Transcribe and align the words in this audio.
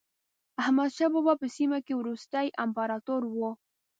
احمد 0.61 0.89
شاه 0.95 1.11
بابا 1.13 1.33
په 1.41 1.47
سیمه 1.57 1.79
کې 1.85 1.93
وروستی 1.97 2.47
امپراتور 2.63 3.21
و. 3.27 3.35